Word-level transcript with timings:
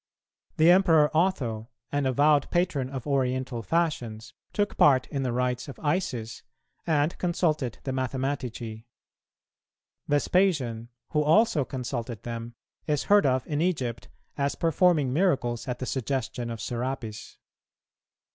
The 0.57 0.71
Emperor 0.71 1.15
Otho, 1.15 1.69
an 1.91 2.07
avowed 2.07 2.49
patron 2.49 2.89
of 2.89 3.05
oriental 3.05 3.61
fashions, 3.61 4.33
took 4.51 4.75
part 4.75 5.05
in 5.09 5.21
the 5.21 5.31
rites 5.31 5.67
of 5.67 5.79
Isis, 5.79 6.41
and 6.87 7.15
consulted 7.19 7.77
the 7.83 7.91
Mathematici. 7.91 8.85
Vespasian, 10.07 10.89
who 11.11 11.21
also 11.21 11.63
consulted 11.63 12.23
them, 12.23 12.55
is 12.87 13.03
heard 13.13 13.27
of 13.27 13.45
in 13.45 13.61
Egypt 13.61 14.07
as 14.39 14.55
performing 14.55 15.13
miracles 15.13 15.67
at 15.67 15.77
the 15.77 15.85
suggestion 15.85 16.49
of 16.49 16.59
Serapis. 16.59 17.37